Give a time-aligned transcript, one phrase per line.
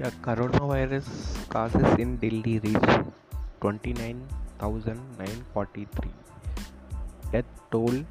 [0.00, 1.04] Coronavirus
[1.52, 3.04] cases in Delhi reached
[3.60, 6.10] 29,943.
[7.32, 8.06] Death toll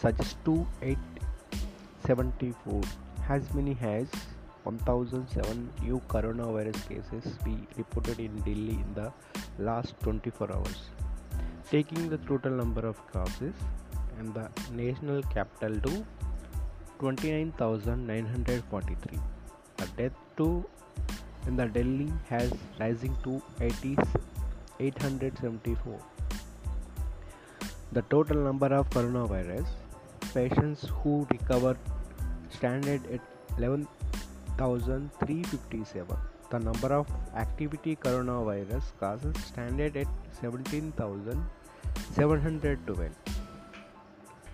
[0.00, 2.80] suggests to 874.
[3.28, 4.08] As many as
[4.62, 9.12] 1,007 new coronavirus cases be reported in Delhi in the
[9.58, 10.88] last 24 hours,
[11.70, 13.52] taking the total number of cases
[14.18, 16.06] in the national capital to
[16.98, 19.20] 29,943.
[19.76, 20.64] The death to
[21.46, 23.96] in the Delhi has rising to 80,
[24.80, 26.00] 874.
[27.92, 29.66] The total number of coronavirus
[30.32, 31.78] patients who recovered
[32.50, 33.20] standard at
[33.58, 36.16] 11,357.
[36.50, 40.08] The number of activity coronavirus cases standard at
[40.40, 43.10] 17,712.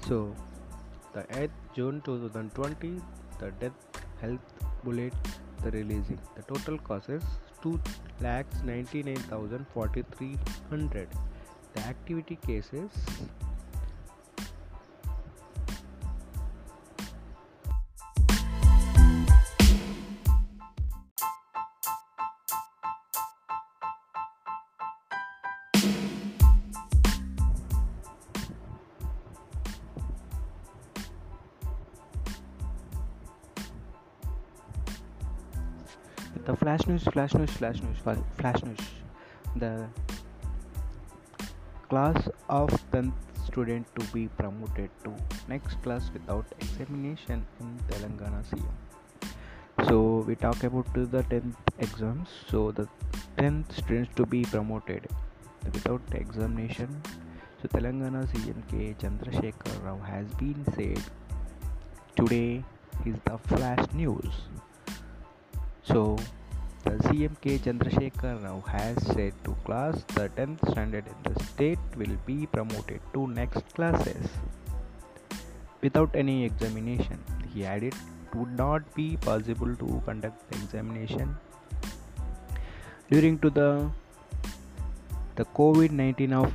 [0.06, 0.34] So,
[1.14, 3.00] the 8th June 2020,
[3.38, 3.72] the death
[4.20, 4.40] health
[4.84, 5.12] bullet
[5.62, 6.18] the releasing.
[6.36, 7.22] The total causes
[7.62, 7.80] 2
[8.20, 11.08] lakhs 99,4300.
[11.74, 12.90] The activity cases
[36.50, 37.98] the flash news flash news flash news
[38.38, 38.86] flash news.
[39.54, 39.86] The
[41.88, 43.12] class of 10th
[43.46, 45.12] student to be promoted to
[45.48, 49.98] next class without examination in telangana cm so
[50.30, 52.28] we talk about the 10th exams.
[52.50, 52.86] So the
[53.38, 55.06] 10th students to be promoted
[55.76, 57.00] without examination.
[57.62, 61.00] So telangana cm k chandrasekhar rao has been said
[62.20, 62.64] today
[63.06, 64.42] is the flash news.
[65.82, 66.16] So,
[66.84, 72.16] the CMK Chandrasekhar Rao has said to class the 10th standard in the state will
[72.26, 74.28] be promoted to next classes
[75.82, 77.18] without any examination.
[77.52, 77.94] He added
[78.32, 81.36] it would not be possible to conduct the examination
[83.10, 83.90] during to the
[85.36, 86.52] the COVID-19 of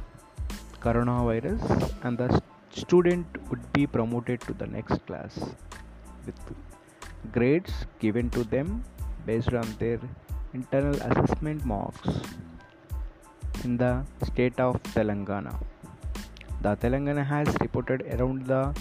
[0.80, 1.64] coronavirus
[2.04, 2.42] and the
[2.82, 5.40] student would be promoted to the next class
[6.26, 6.36] with
[7.32, 8.84] grades given to them
[9.26, 10.00] based on their
[10.54, 12.10] internal assessment marks
[13.64, 15.56] in the state of Telangana.
[16.62, 18.74] The Telangana has reported around the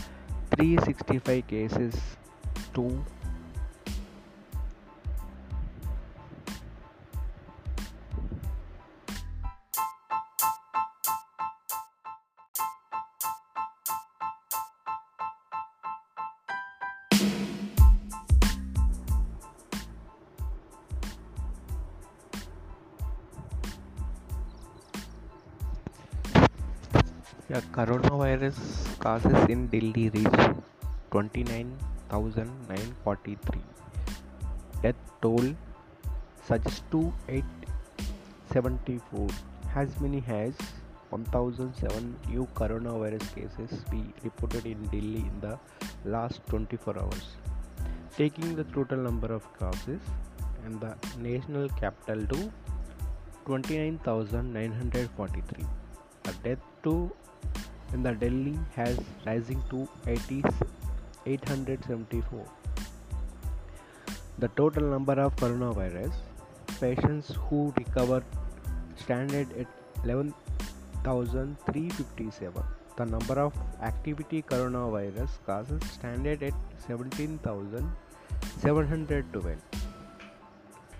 [0.56, 1.94] 365 cases
[2.75, 3.05] to
[27.50, 28.56] Yeah, coronavirus
[29.05, 30.37] cases in Delhi reach
[31.10, 33.60] 29,943.
[34.82, 35.47] Death toll
[36.49, 39.28] surged to 874.
[39.77, 40.55] As many as
[41.10, 45.59] 1,007 new coronavirus cases be reported in Delhi in the
[46.06, 47.37] last 24 hours,
[48.16, 50.00] taking the total number of cases
[50.65, 52.50] in the national capital to
[53.44, 55.66] 29,943.
[56.22, 57.12] The death to
[57.93, 60.43] in the Delhi has rising to 80,
[61.27, 62.47] 874.
[64.38, 66.12] The total number of coronavirus
[66.81, 68.25] patients who recovered
[68.97, 69.66] standard at
[70.05, 72.62] 11,357.
[72.97, 76.55] The number of activity coronavirus cases standard at
[76.87, 79.56] 17,712.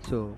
[0.09, 0.35] So,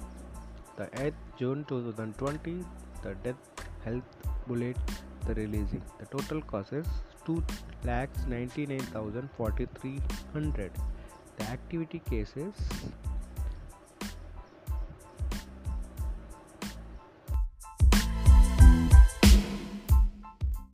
[0.77, 2.63] the 8th June 2020,
[3.03, 3.35] the death
[3.83, 4.03] health
[4.47, 4.77] bullet
[5.25, 5.81] the releasing.
[5.99, 6.87] The total causes
[7.25, 7.43] 2
[7.83, 10.71] lakhs 99,4300.
[11.37, 12.53] The activity cases